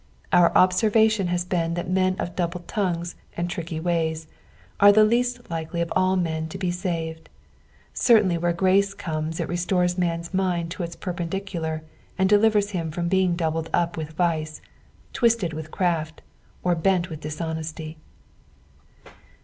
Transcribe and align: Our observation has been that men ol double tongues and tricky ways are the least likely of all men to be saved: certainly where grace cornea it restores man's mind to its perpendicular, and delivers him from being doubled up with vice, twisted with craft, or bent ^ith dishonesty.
Our 0.33 0.51
observation 0.57 1.27
has 1.27 1.45
been 1.45 1.75
that 1.75 1.87
men 1.87 2.15
ol 2.19 2.25
double 2.25 2.61
tongues 2.61 3.13
and 3.37 3.47
tricky 3.47 3.79
ways 3.79 4.25
are 4.79 4.91
the 4.91 5.03
least 5.03 5.51
likely 5.51 5.79
of 5.79 5.93
all 5.95 6.15
men 6.15 6.47
to 6.49 6.57
be 6.57 6.71
saved: 6.71 7.29
certainly 7.93 8.35
where 8.35 8.51
grace 8.51 8.95
cornea 8.95 9.39
it 9.41 9.47
restores 9.47 9.99
man's 9.99 10.33
mind 10.33 10.71
to 10.71 10.81
its 10.81 10.95
perpendicular, 10.95 11.83
and 12.17 12.27
delivers 12.27 12.71
him 12.71 12.89
from 12.89 13.09
being 13.09 13.35
doubled 13.35 13.69
up 13.75 13.95
with 13.95 14.13
vice, 14.13 14.59
twisted 15.13 15.53
with 15.53 15.69
craft, 15.69 16.23
or 16.63 16.73
bent 16.73 17.09
^ith 17.09 17.19
dishonesty. 17.19 17.99